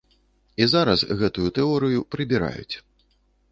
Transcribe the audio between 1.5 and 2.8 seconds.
тэорыю прыбіраюць.